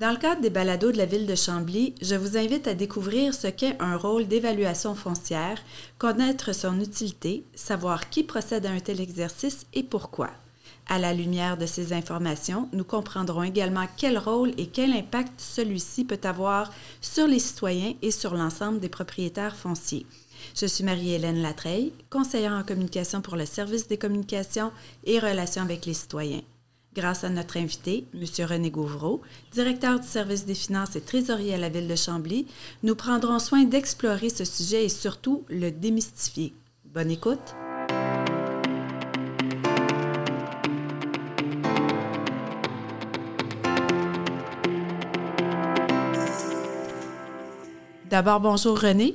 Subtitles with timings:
[0.00, 3.34] Dans le cadre des balados de la ville de Chambly, je vous invite à découvrir
[3.34, 5.58] ce qu'est un rôle d'évaluation foncière,
[5.98, 10.30] connaître son utilité, savoir qui procède à un tel exercice et pourquoi.
[10.88, 16.06] À la lumière de ces informations, nous comprendrons également quel rôle et quel impact celui-ci
[16.06, 16.72] peut avoir
[17.02, 20.06] sur les citoyens et sur l'ensemble des propriétaires fonciers.
[20.58, 24.72] Je suis Marie-Hélène Latreille, conseillère en communication pour le service des communications
[25.04, 26.40] et relations avec les citoyens.
[26.92, 28.24] Grâce à notre invité, M.
[28.46, 29.22] René Gouvreau,
[29.52, 32.46] directeur du service des finances et trésorier à la ville de Chambly,
[32.82, 36.52] nous prendrons soin d'explorer ce sujet et surtout le démystifier.
[36.86, 37.54] Bonne écoute!
[48.10, 49.14] D'abord, bonjour René.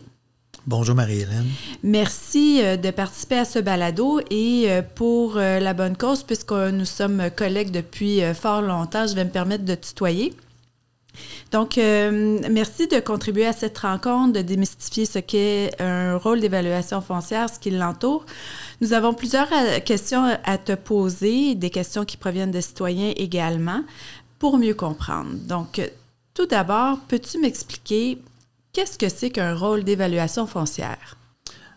[0.67, 1.45] Bonjour Marie-Hélène.
[1.83, 6.53] Merci euh, de participer à ce balado et euh, pour euh, la bonne cause, puisque
[6.53, 10.33] nous sommes collègues depuis fort longtemps, je vais me permettre de tutoyer.
[11.51, 17.49] Donc, merci de contribuer à cette rencontre, de démystifier ce qu'est un rôle d'évaluation foncière,
[17.49, 18.25] ce qui l'entoure.
[18.81, 19.47] Nous avons plusieurs
[19.85, 23.81] questions à te poser, des questions qui proviennent des citoyens également,
[24.39, 25.35] pour mieux comprendre.
[25.47, 25.79] Donc,
[26.33, 28.17] tout d'abord, peux-tu m'expliquer
[28.75, 31.15] Qu'est-ce que c'est qu'un rôle d'évaluation foncière?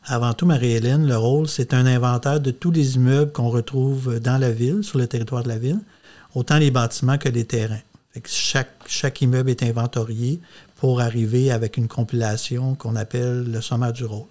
[0.05, 4.37] Avant tout, Marie-Hélène, le rôle, c'est un inventaire de tous les immeubles qu'on retrouve dans
[4.37, 5.79] la ville, sur le territoire de la ville,
[6.35, 7.79] autant les bâtiments que les terrains.
[8.27, 10.41] chaque, chaque immeuble est inventorié
[10.75, 14.27] pour arriver avec une compilation qu'on appelle le sommaire du rôle.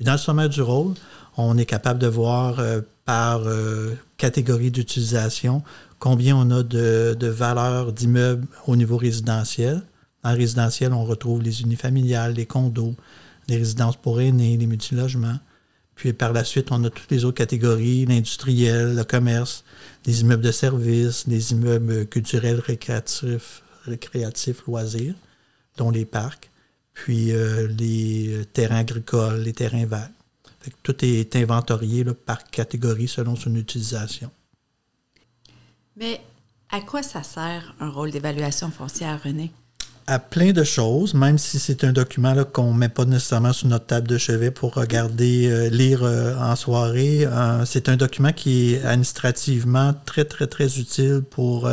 [0.00, 0.94] Dans le sommaire du rôle,
[1.36, 5.64] on est capable de voir euh, par euh, catégorie d'utilisation
[5.98, 9.82] combien on a de, de valeurs d'immeubles au niveau résidentiel,
[10.24, 12.96] en résidentiel, on retrouve les unifamiliales, les condos,
[13.48, 15.38] les résidences pour aînés, les multilogements.
[15.94, 19.64] Puis par la suite, on a toutes les autres catégories, l'industriel, le commerce,
[20.06, 25.14] les immeubles de services, les immeubles culturels, récréatifs, récréatifs, loisirs,
[25.76, 26.50] dont les parcs,
[26.94, 30.10] puis euh, les terrains agricoles, les terrains verts.
[30.82, 34.30] tout est inventorié par catégorie selon son utilisation.
[35.96, 36.20] Mais
[36.70, 39.52] à quoi ça sert un rôle d'évaluation foncière, René?
[40.06, 43.68] À plein de choses, même si c'est un document qu'on ne met pas nécessairement sur
[43.68, 47.24] notre table de chevet pour regarder, euh, lire euh, en soirée.
[47.24, 51.70] Euh, c'est un document qui est administrativement très, très, très utile pour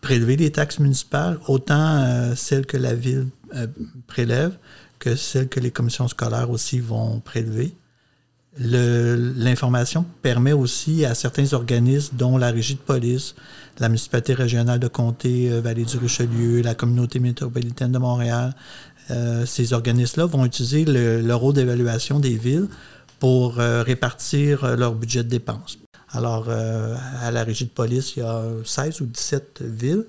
[0.00, 3.28] prélever les taxes municipales, autant celles que la ville
[4.06, 4.52] prélève
[4.98, 7.74] que celles que les commissions scolaires aussi vont prélever.
[8.62, 13.34] L'information permet aussi à certains organismes, dont la régie de police,
[13.78, 18.54] la municipalité régionale de comté euh, Vallée du Richelieu, la communauté métropolitaine de Montréal,
[19.10, 22.68] euh, ces organismes-là vont utiliser le, rôle d'évaluation des villes
[23.18, 25.78] pour euh, répartir leur budget de dépenses.
[26.12, 30.04] Alors, à la régie de police, il y a 16 ou 17 villes,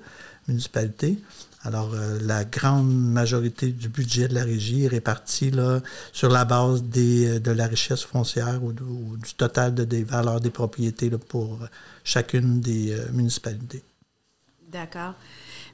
[0.48, 1.20] municipalités.
[1.64, 5.80] Alors, euh, la grande majorité du budget de la régie est répartie là,
[6.12, 10.42] sur la base des, euh, de la richesse foncière ou, du total de, des valeurs
[10.42, 11.60] des propriétés pour
[12.04, 13.84] chacune des euh, municipalités.
[14.72, 15.14] D'accord.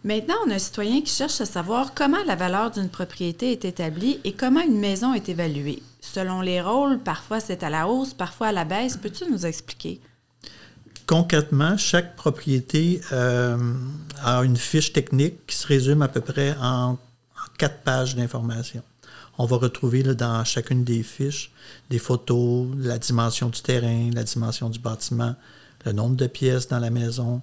[0.04, 3.64] Maintenant, on a un citoyen qui cherche à savoir comment la valeur d'une propriété est
[3.64, 5.82] établie et comment une maison est évaluée.
[6.02, 8.98] Selon les rôles, parfois c'est à la hausse, parfois à la baisse.
[8.98, 10.02] Peux-tu nous expliquer?
[11.08, 13.58] Concrètement, chaque propriété euh,
[14.24, 16.98] a une fiche technique qui se résume à peu près en,
[17.58, 18.84] quatre pages d'informations.
[19.40, 21.52] On va retrouver dans chacune des fiches
[21.90, 25.36] des photos, la dimension du terrain, la dimension du bâtiment,
[25.86, 27.42] le nombre de pièces dans la maison,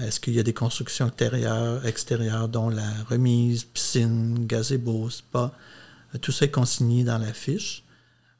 [0.00, 5.52] est-ce qu'il y a des constructions intérieures, extérieures, dont la remise, piscine, gazebo, spa?
[6.20, 7.82] Tout ça est consigné dans la fiche.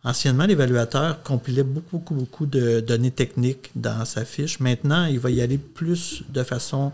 [0.05, 4.61] Anciennement, l'évaluateur compilait beaucoup, beaucoup, beaucoup de données techniques dans sa fiche.
[4.61, 6.93] Maintenant, il va y aller plus de façon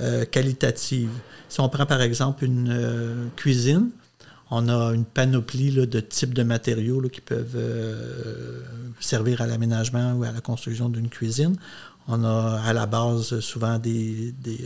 [0.00, 1.10] euh, qualitative.
[1.48, 3.90] Si on prend par exemple une euh, cuisine,
[4.50, 8.60] on a une panoplie de types de matériaux qui peuvent euh,
[9.00, 11.56] servir à l'aménagement ou à la construction d'une cuisine.
[12.08, 14.58] On a à la base souvent des, des,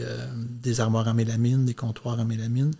[0.62, 2.72] des, armoires en mélamine, des comptoirs en mélamine.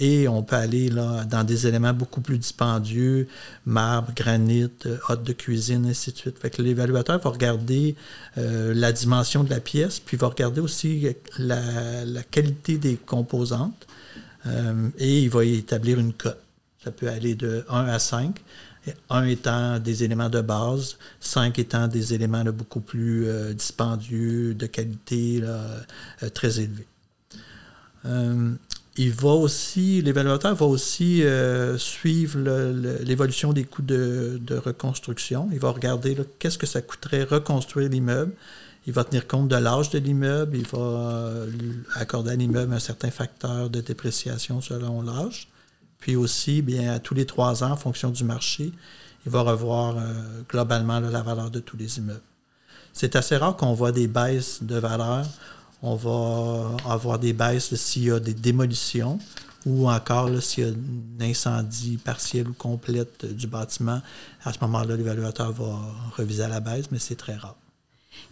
[0.00, 3.26] Et on peut aller là, dans des éléments beaucoup plus dispendieux,
[3.66, 6.58] marbre, granit, euh, hôte de cuisine, ainsi de suite.
[6.58, 7.96] L'évaluateur va regarder
[8.36, 11.08] euh, la dimension de la pièce, puis va regarder aussi
[11.38, 13.86] la, qualité des composantes,
[14.46, 16.38] euh, et il va établir une cote.
[16.84, 18.40] Ça peut aller de 1 à 5.
[19.10, 25.42] 1 étant des éléments de base, 5 étant des éléments beaucoup plus dispendieux, de qualité
[26.32, 26.86] très élevée
[28.98, 32.40] il va aussi, l'évaluateur va aussi euh, suivre
[33.04, 35.48] l'évolution des coûts de, reconstruction.
[35.52, 38.32] Il va regarder qu'est-ce que ça coûterait reconstruire l'immeuble.
[38.88, 41.46] il va tenir compte de l'âge de l'immeuble, il va euh,
[41.94, 45.48] accorder à l'immeuble un certain facteur de dépréciation selon l'âge.
[46.00, 48.72] Puis aussi, bien, à tous les trois ans, en fonction du marché,
[49.24, 50.02] il va revoir euh,
[50.48, 52.20] globalement la valeur de tous les immeubles.
[52.92, 55.24] C'est assez rare qu'on voit des baisses de valeur.
[55.82, 59.18] On va avoir des baisses s'il y a des démolitions
[59.66, 64.00] ou encore s'il y a un incendie partiel ou complète du bâtiment.
[64.44, 65.78] À ce moment-là, l'évaluateur va
[66.16, 67.56] reviser à la baisse, mais c'est très rare.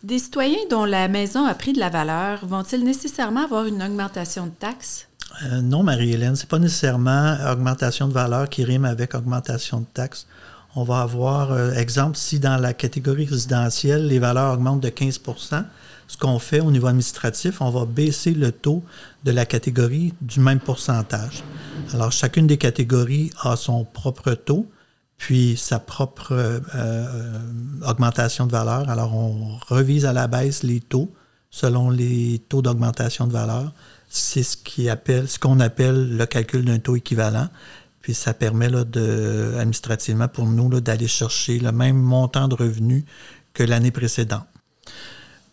[0.03, 4.47] Des citoyens dont la maison a pris de la valeur vont-ils nécessairement avoir une augmentation
[4.47, 5.09] de taxes?
[5.45, 9.87] Euh, non, Marie-Hélène, ce n'est pas nécessairement augmentation de valeur qui rime avec augmentation de
[9.93, 10.27] taxes.
[10.75, 15.21] On va avoir, euh, exemple, si dans la catégorie résidentielle, les valeurs augmentent de 15
[16.09, 18.83] ce qu'on fait au niveau administratif, on va baisser le taux
[19.25, 21.43] de la catégorie du même pourcentage.
[21.93, 24.67] Alors, chacune des catégories a son propre taux,
[25.19, 27.39] puis sa propre euh, euh,
[27.87, 28.89] augmentation de valeur.
[28.89, 31.11] Alors, on revise à la baisse les taux
[31.51, 33.73] selon les taux d'augmentation de valeur.
[34.09, 37.49] C'est ce qu'on appelle, le calcul d'un taux équivalent.
[38.03, 43.05] Puis ça permet là, de, administrativement pour nous d'aller chercher le même montant de revenus
[43.53, 44.47] que l'année précédente.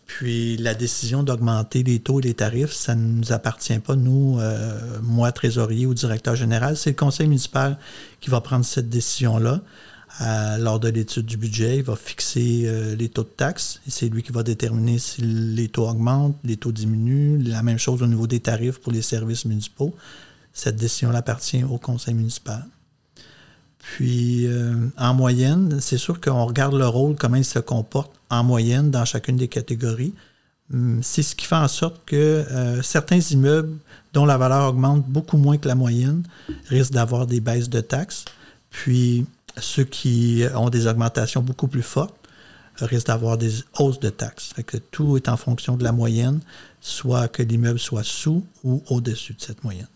[0.06, 4.38] Puis la décision d'augmenter les taux et les tarifs, ça ne nous appartient pas, nous,
[4.38, 6.76] euh, moi, trésorier ou directeur général.
[6.76, 7.78] C'est le conseil municipal
[8.20, 9.62] qui va prendre cette décision-là.
[10.58, 14.22] lors de l'étude du budget, il va fixer euh, les taux de taxes c'est lui
[14.22, 17.42] qui va déterminer si les taux augmentent, les taux diminuent.
[17.42, 19.94] La même chose au niveau des tarifs pour les services municipaux.
[20.52, 22.64] Cette décision appartient au conseil municipal.
[23.84, 28.42] Puis, euh, en moyenne, c'est sûr qu'on regarde le rôle, comment il se comporte en
[28.42, 30.14] moyenne dans chacune des catégories.
[30.72, 33.76] Hum, c'est ce qui fait en sorte que euh, certains immeubles
[34.14, 36.22] dont la valeur augmente beaucoup moins que la moyenne
[36.68, 38.24] risquent d'avoir des baisses de taxes.
[38.70, 39.26] Puis,
[39.58, 42.16] ceux qui ont des augmentations beaucoup plus fortes
[42.76, 44.52] risquent d'avoir des hausses de taxes.
[44.56, 46.40] Fait que tout est en fonction de la moyenne,
[46.80, 49.86] soit que l'immeuble soit sous ou au-dessus de cette moyenne.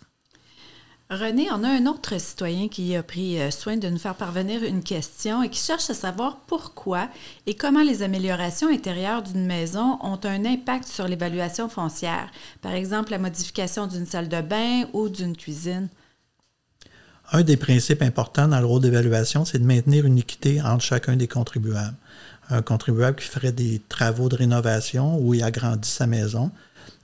[1.10, 4.62] René, on a un autre citoyen qui a pris euh, soin de nous faire parvenir
[4.62, 7.08] une question et qui cherche à savoir pourquoi
[7.46, 12.30] et comment les améliorations intérieures d'une maison ont un impact sur l'évaluation foncière.
[12.60, 15.88] Par exemple, la modification d'une salle de bain ou d'une cuisine.
[17.32, 21.16] Un des principes importants dans le rôle d'évaluation, c'est de maintenir une équité entre chacun
[21.16, 21.96] des contribuables.
[22.50, 26.50] Un contribuable qui ferait des travaux de rénovation ou il agrandit sa maison,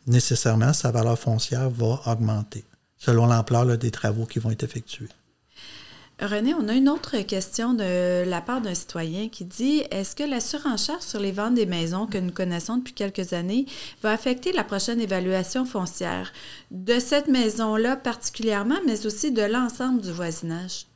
[0.07, 2.67] nécessairement, sa valeur foncière va augmenter
[3.05, 5.09] selon l'ampleur des travaux qui vont être effectués.
[6.23, 10.23] René, on a une autre question de la part d'un citoyen qui dit Est-ce que
[10.23, 13.67] la surenchère sur les ventes des maisons que nous connaissons depuis quelques années
[14.01, 16.33] va affecter la prochaine évaluation foncière
[16.71, 20.87] de cette maison-là particulièrement, mais aussi de l'ensemble du voisinage?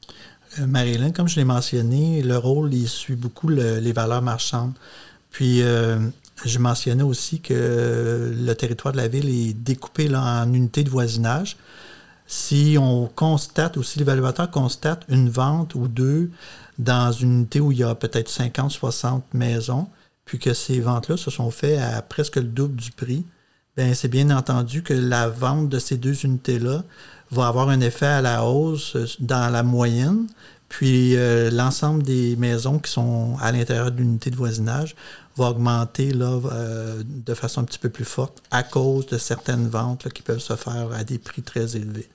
[0.61, 4.75] Euh, Marilyn, comme je l'ai mentionné, le rôle, il suit beaucoup les valeurs marchandes.
[5.31, 5.99] Puis, euh,
[6.44, 11.56] je mentionnais aussi que le territoire de la ville est découpé en unités de voisinage
[12.28, 16.30] si on constate ou si l'évaluateur constate une vente ou deux
[16.78, 19.88] dans une unité où il y a peut-être 50, 60 maisons,
[20.26, 23.25] puis que ces ventes-là se sont faites à presque le double du prix,
[23.78, 26.84] bien, c'est bien entendu que la vente de ces deux unités-là
[27.30, 30.26] va avoir un effet à la hausse dans la moyenne,
[30.68, 34.94] puis euh, l'ensemble des maisons qui sont à l'intérieur de l'unité de voisinage
[35.36, 39.68] va augmenter là, euh, de façon un petit peu plus forte à cause de certaines
[39.68, 42.08] ventes qui peuvent se faire à des prix très élevés.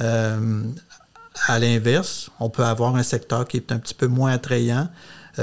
[0.00, 0.62] Euh,
[1.46, 4.88] à l'inverse, on peut avoir un secteur qui est un petit peu moins attrayant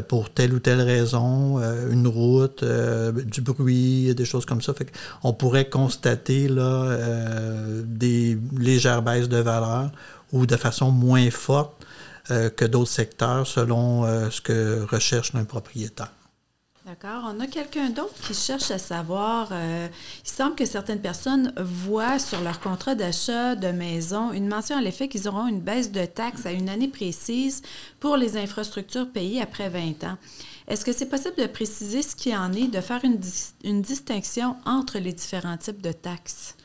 [0.08, 4.74] pour telle ou telle raison, une route, du bruit, des choses comme ça.
[5.24, 6.98] On pourrait constater là,
[7.84, 9.90] des légères baisses de valeur
[10.34, 11.77] ou de façon moins forte
[12.28, 16.12] que d'autres secteurs selon ce que recherche un propriétaire.
[16.88, 17.24] D'accord.
[17.36, 19.90] On a quelqu'un d'autre qui cherche à savoir, euh,
[20.24, 24.82] il semble que certaines personnes voient sur leur contrat d'achat de maison une mention à
[24.82, 27.62] l'effet qu'ils auront une baisse de taxes à une année précise
[28.00, 30.18] pour les infrastructures payées après 20 ans.
[30.70, 33.20] Est-ce que c'est possible de préciser ce qui en est, de faire une,
[33.66, 36.56] une distinction entre les différents types de taxes?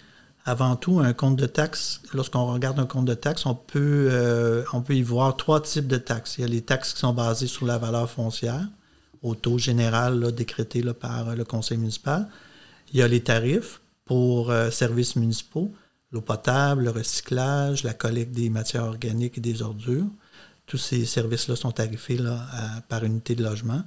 [0.45, 4.65] Avant tout, un compte de taxes, lorsqu'on regarde un compte de taxes, on peut, euh,
[4.73, 6.37] on peut y voir trois types de taxes.
[6.39, 8.67] Il y a les taxes qui sont basées sur la valeur foncière
[9.23, 12.29] au taux général décrété par euh, le conseil municipal.
[12.93, 15.73] Il y a les tarifs pour euh, services municipaux,
[16.11, 20.09] l'eau potable, le recyclage, la collecte des matières organiques et des ordures.
[20.67, 22.19] Tous ces services-là sont tarifés
[22.89, 23.83] par unité de logement.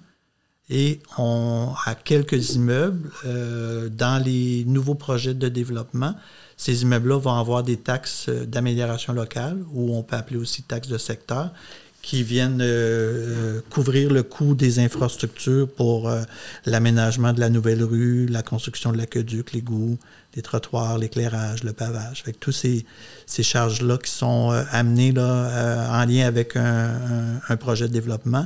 [0.69, 6.15] Et on a quelques immeubles euh, dans les nouveaux projets de développement.
[6.57, 10.97] Ces immeubles-là vont avoir des taxes d'amélioration locale, ou on peut appeler aussi taxes de
[10.97, 11.51] secteur,
[12.01, 16.11] qui viennent euh, couvrir le coût des infrastructures pour
[16.65, 19.97] l'aménagement de la nouvelle rue, la construction de l'aqueduc, l'égout,
[20.35, 22.21] les trottoirs, l'éclairage, le pavage.
[22.23, 22.85] Avec tous ces,
[23.43, 28.45] charges-là qui sont amenées là, en lien avec un, projet de développement,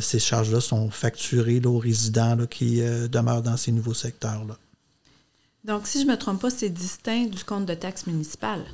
[0.00, 4.56] ces charges-là sont facturées aux résidents qui demeurent dans ces nouveaux secteurs-là.
[5.64, 8.64] Donc, si je ne me trompe pas, c'est distinct du compte de taxes municipales.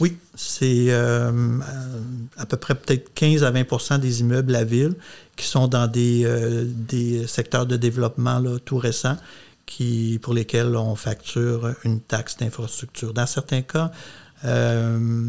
[0.00, 1.58] Oui, c'est euh,
[2.36, 4.94] à peu près peut-être 15 à 20% des immeubles à ville
[5.34, 9.16] qui sont dans des, euh, des secteurs de développement là, tout récents
[9.66, 13.12] qui, pour lesquels on facture une taxe d'infrastructure.
[13.12, 13.90] Dans certains cas,
[14.44, 15.26] euh,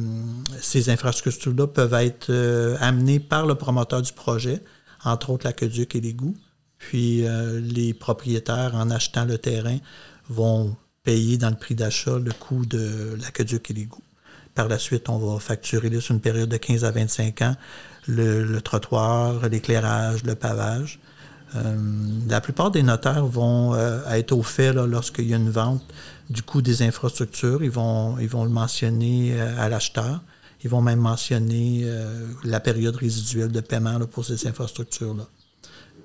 [0.62, 2.32] ces infrastructures-là peuvent être
[2.80, 4.62] amenées par le promoteur du projet,
[5.04, 6.36] entre autres l'aqueduc et l'égout.
[6.78, 7.26] Puis
[7.62, 9.78] les propriétaires, en achetant le terrain,
[10.30, 14.04] vont payer dans le prix d'achat le coût de l'aqueduc et l'égout.
[14.56, 17.56] Par la suite, on va facturer sur une période de 15 à 25 ans
[18.08, 21.00] le, trottoir, l'éclairage, le pavage.
[21.56, 21.76] Euh,
[22.28, 25.84] la plupart des notaires vont euh, être au fait lorsqu'il y a une vente
[26.30, 27.64] du coût des infrastructures.
[27.64, 30.22] Ils vont, ils vont le mentionner euh, à l'acheteur.
[30.64, 31.86] Ils vont même mentionner
[32.44, 35.26] la période résiduelle de paiement pour ces infrastructures-là.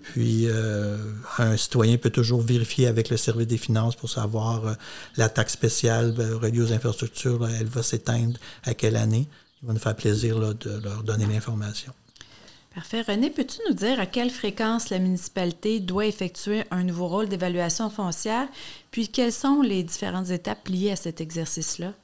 [0.04, 0.98] Puis, euh,
[1.38, 4.74] un citoyen peut toujours vérifier avec le service des finances pour savoir euh,
[5.16, 9.26] la taxe spéciale euh, reliée aux infrastructures, elle va s'éteindre à quelle année.
[9.62, 11.92] Il va nous faire plaisir de leur donner l'information.
[12.74, 13.00] Parfait.
[13.00, 17.88] René, peux-tu nous dire à quelle fréquence la municipalité doit effectuer un nouveau rôle d'évaluation
[17.88, 18.48] foncière,
[18.90, 21.94] puis quelles sont les différentes étapes liées à cet exercice-là?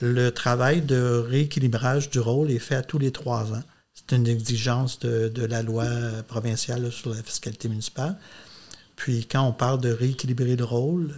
[0.00, 3.62] Le travail de rééquilibrage du rôle est fait à tous les trois ans.
[3.92, 5.86] C'est une exigence de, la loi
[6.26, 8.16] provinciale sur la fiscalité municipale.
[8.96, 11.14] Puis quand on parle de rééquilibrer le rôle,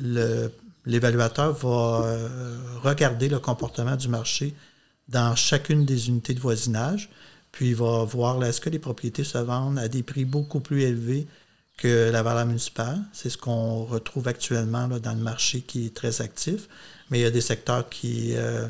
[0.84, 4.54] l'évaluateur va euh, regarder le comportement du marché
[5.08, 7.10] dans chacune des unités de voisinage,
[7.52, 10.82] puis il va voir est-ce que les propriétés se vendent à des prix beaucoup plus
[10.82, 11.26] élevés
[11.76, 13.00] que la valeur municipale.
[13.12, 16.68] C'est ce qu'on retrouve actuellement dans le marché qui est très actif,
[17.10, 18.34] mais il y a des secteurs qui...
[18.36, 18.68] Euh,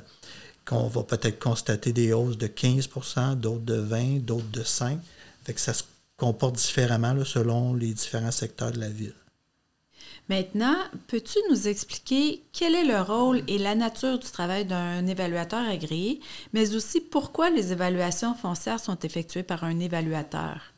[0.64, 4.98] qu'on va peut-être constater des hausses de 15% d'autres de 20 d'autres de 5
[5.44, 5.82] fait que ça se
[6.16, 9.14] comporte différemment selon les différents secteurs de la ville.
[10.28, 10.76] Maintenant,
[11.08, 16.20] peux-tu nous expliquer quel est le rôle et la nature du travail d'un évaluateur agréé,
[16.52, 20.71] mais aussi pourquoi les évaluations foncières sont effectuées par un évaluateur?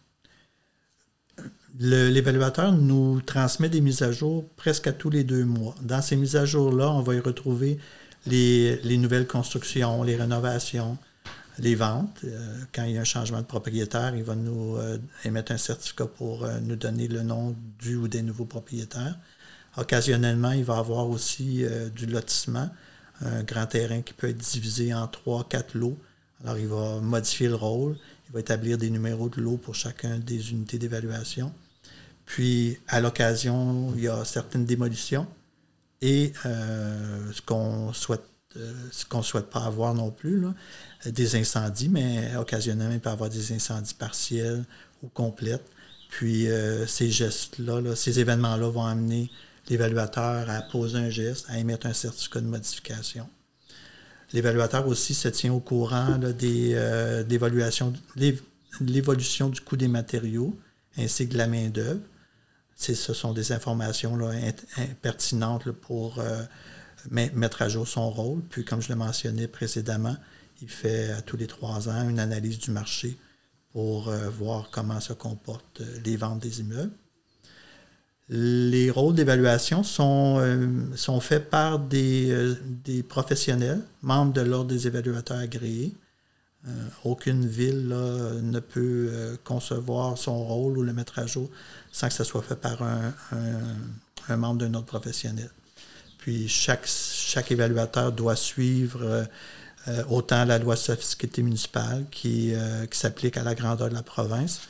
[1.81, 5.75] L'évaluateur nous transmet des mises à jour presque à tous les deux mois.
[5.83, 7.78] Dans ces mises à jour-là, on va y retrouver
[8.26, 10.97] les, nouvelles constructions, les rénovations,
[11.59, 12.21] les ventes.
[12.23, 15.57] Euh, quand il y a un changement de propriétaire, il va nous euh, émettre un
[15.57, 19.19] certificat pour euh, nous donner le nom du ou des nouveaux propriétaires.
[19.76, 21.64] Occasionnellement, il va avoir aussi
[21.97, 22.71] du lotissement,
[23.21, 25.99] un grand terrain qui peut être divisé en trois, quatre lots.
[26.45, 27.97] Alors, il va modifier le rôle,
[28.28, 31.52] il va établir des numéros de lots pour chacun des unités d'évaluation.
[32.26, 35.26] Puis, à l'occasion, il y a certaines démolitions
[36.00, 38.23] et euh, ce qu'on souhaite
[38.57, 40.45] euh, ce qu'on ne souhaite pas avoir non plus,
[41.04, 44.64] des incendies, mais occasionnellement, il peut y avoir des incendies partiels
[45.02, 45.64] ou complètes.
[46.09, 49.28] Puis euh, ces gestes-là, ces événements-là vont amener
[49.69, 53.28] l'évaluateur à poser un geste, à émettre un certificat de modification.
[54.33, 56.76] L'évaluateur aussi se tient au courant des,
[58.81, 60.57] l'évolution du coût des matériaux
[60.97, 62.00] ainsi que de la main-d'œuvre
[62.76, 64.33] ce sont des informations là,
[65.00, 66.43] pertinentes pour euh,
[67.11, 68.43] mettre à jour son rôle.
[68.50, 70.16] Puis, comme je le mentionnais précédemment,
[70.62, 73.16] il fait à tous les trois ans une analyse du marché
[73.73, 76.93] pour euh, voir comment se comportent euh, les ventes des immeubles.
[78.31, 80.40] Les rôles d'évaluation sont,
[80.97, 85.95] sont faits par des, des, professionnels, membres de l'Ordre des évaluateurs agréés.
[87.04, 91.50] Aucune ville ne peut concevoir son rôle ou le mettre à jour
[91.94, 95.50] sans que ce soit fait par un, membre d'un autre professionnel.
[96.18, 99.25] Puis chaque, évaluateur doit suivre euh,
[99.88, 104.02] euh, autant la loi de fiscalité municipale qui, euh, s'applique à la grandeur de la
[104.02, 104.62] province,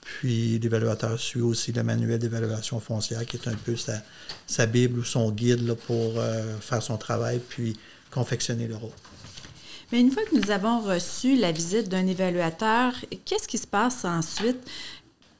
[0.00, 3.94] puis l'évaluateur suit aussi le manuel d'évaluation foncière qui est un peu sa,
[4.46, 6.14] sa Bible ou son guide pour
[6.60, 7.76] faire son travail puis
[8.10, 8.90] confectionner le rôle.
[9.92, 12.92] Mais une fois que nous avons reçu la visite d'un évaluateur,
[13.24, 14.58] qu'est-ce qui se passe ensuite?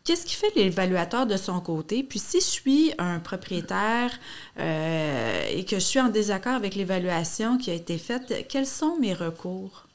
[0.02, 2.02] Qu'est-ce qui fait l'évaluateur de son côté?
[2.02, 4.10] Puis si je suis un propriétaire
[4.58, 8.96] euh, et que je suis en désaccord avec l'évaluation qui a été faite, quels sont
[8.98, 9.86] mes recours?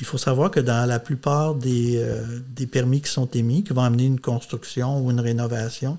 [0.00, 3.82] Il faut savoir que dans la plupart des, euh, permis qui sont émis, qui vont
[3.82, 5.98] amener une construction ou une rénovation,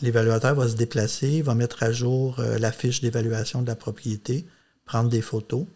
[0.00, 4.46] l'évaluateur va se déplacer, va mettre à jour euh, la fiche d'évaluation de la propriété,
[4.86, 5.66] prendre des photos.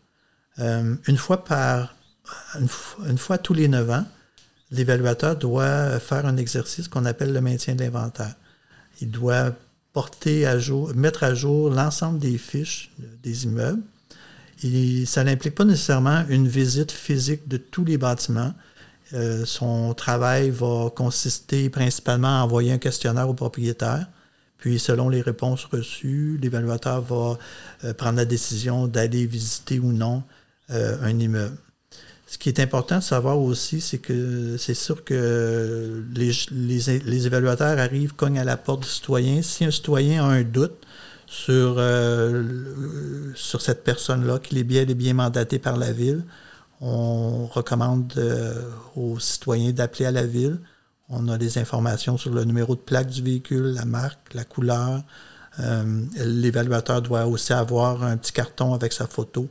[0.59, 1.95] Une fois par
[3.07, 4.05] une, fois tous les neuf ans,
[4.71, 8.35] l'évaluateur doit faire un exercice qu'on appelle le maintien de l'inventaire.
[9.01, 9.53] Il doit
[10.95, 12.91] mettre à jour l'ensemble des fiches
[13.23, 13.83] des immeubles.
[15.07, 18.53] Ça n'implique pas nécessairement une visite physique de tous les bâtiments.
[19.15, 24.07] Euh, son travail va consister principalement à envoyer un questionnaire au propriétaire.
[24.59, 27.39] Puis, selon les réponses reçues, l'évaluateur va
[27.85, 30.38] euh, prendre la décision d'aller visiter ou non euh,
[30.71, 31.57] un immeuble.
[32.29, 38.13] Ce qui est important de savoir aussi, c'est que c'est sûr que les, évaluateurs arrivent,
[38.13, 39.41] cognent à la porte du citoyen.
[39.41, 40.77] Si un citoyen a un doute
[41.27, 46.23] sur, euh, sur cette personne-là, qu'il est bien, est bien mandaté par la ville,
[46.83, 48.63] on recommande euh,
[48.95, 50.61] aux citoyens d'appeler à la ville.
[51.09, 55.03] On a des informations sur le numéro de plaque du véhicule, la marque, la couleur.
[55.61, 59.49] Euh, l'évaluateur doit aussi avoir un petit carton avec sa photo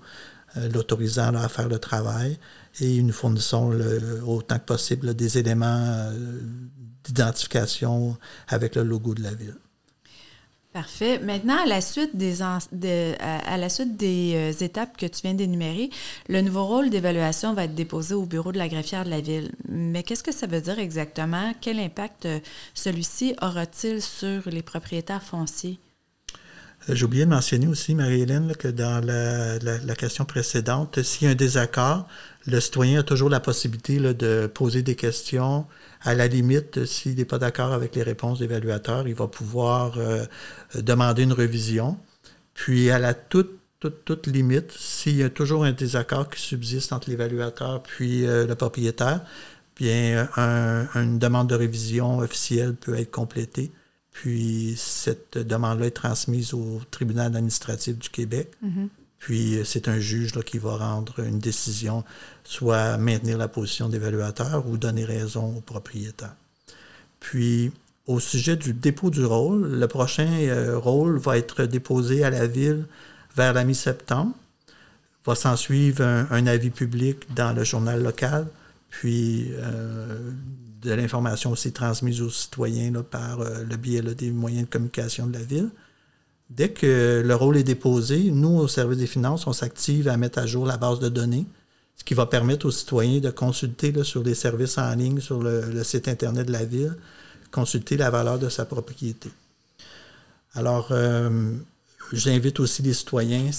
[0.55, 2.37] l'autorisant à faire le travail
[2.79, 3.73] et nous fournissons
[4.25, 6.39] autant que possible des éléments euh,
[7.03, 9.55] d'identification avec le logo de la ville.
[10.73, 11.19] Parfait.
[11.19, 12.59] Maintenant, à la suite des, euh,
[14.61, 15.89] étapes que tu viens d'énumérer,
[16.29, 19.51] le nouveau rôle d'évaluation va être déposé au bureau de la greffière de la ville.
[19.67, 21.53] Mais qu'est-ce que ça veut dire exactement?
[21.61, 22.39] Quel impact euh,
[22.75, 25.79] celui-ci aura-t-il sur les propriétaires fonciers?
[26.89, 31.35] J'ai oublié de mentionner aussi, Marie-Hélène, que dans la, question précédente, s'il y a un
[31.35, 32.07] désaccord,
[32.45, 35.65] le citoyen a toujours la possibilité de poser des questions.
[36.01, 40.25] À la limite, s'il n'est pas d'accord avec les réponses d'évaluateur, il va pouvoir euh,
[40.75, 41.97] demander une révision.
[42.53, 46.93] Puis, à la toute, toute, toute limite, s'il y a toujours un désaccord qui subsiste
[46.93, 49.21] entre l'évaluateur puis euh, le propriétaire,
[49.75, 50.29] bien,
[50.95, 53.71] une demande de révision officielle peut être complétée.
[54.17, 58.51] Puis, cette demande-là est transmise au tribunal administratif du Québec.
[58.65, 58.87] Mm-hmm.
[59.19, 62.03] Puis c'est un juge là, qui va rendre une décision,
[62.43, 66.35] soit maintenir la position d'évaluateur ou donner raison au propriétaire.
[67.19, 67.71] Puis
[68.07, 72.47] au sujet du dépôt du rôle, le prochain euh, rôle va être déposé à la
[72.47, 72.85] ville
[73.35, 74.33] vers la mi-septembre.
[75.25, 78.47] Va s'en suivre un, avis public dans le journal local,
[78.89, 80.31] puis euh,
[80.81, 85.33] de l'information aussi transmise aux citoyens par euh, le biais des moyens de communication de
[85.33, 85.69] la ville.
[86.49, 90.39] Dès que le rôle est déposé, nous, au service des finances, on s'active à mettre
[90.39, 91.45] à jour la base de données,
[91.97, 95.83] ce qui va permettre aux citoyens de consulter sur les services en ligne, sur le,
[95.83, 96.95] site Internet de la ville,
[97.51, 99.29] consulter la valeur de sa propriété.
[100.53, 101.51] Alors, euh,
[102.13, 103.49] j'invite aussi les citoyens,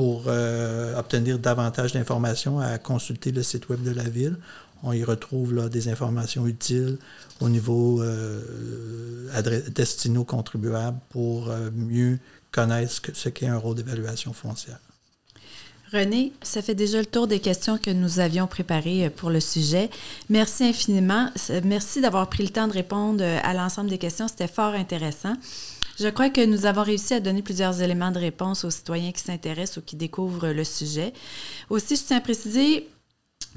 [0.00, 4.38] pour euh, obtenir davantage d'informations, à consulter le site web de la ville.
[4.82, 6.96] On y retrouve là, des informations utiles
[7.38, 8.40] au niveau euh,
[9.68, 12.18] destiné aux contribuables pour euh, mieux
[12.50, 14.78] connaître ce qu'est un rôle d'évaluation foncière.
[15.92, 19.40] René, ça fait déjà le tour des questions que nous avions préparées euh, pour le
[19.40, 19.90] sujet.
[20.30, 21.28] Merci infiniment.
[21.62, 24.28] Merci d'avoir pris le temps de répondre à l'ensemble des questions.
[24.28, 25.34] C'était fort intéressant.
[26.00, 29.22] Je crois que nous avons réussi à donner plusieurs éléments de réponse aux citoyens qui
[29.22, 31.12] s'intéressent ou qui découvrent le sujet.
[31.68, 32.88] Aussi, je tiens à préciser